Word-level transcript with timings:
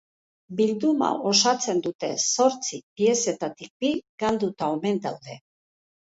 Bilduma 0.59 1.09
osatzen 1.31 1.81
duten 1.87 2.15
zortzi 2.29 2.79
piezetatik 3.01 3.69
bi 3.85 3.91
galduta 4.25 4.71
omen 4.79 4.97
daude. 5.05 5.37